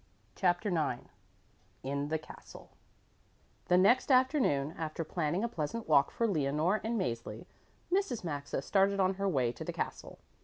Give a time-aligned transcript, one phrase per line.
[0.33, 1.03] CHAPTER IX
[1.83, 2.71] IN THE CASTLE
[3.67, 7.45] The next afternoon, after planning a pleasant walk for Leonore and Mäzli,
[7.93, 8.23] Mrs.
[8.23, 10.17] Maxa started on her way to the castle.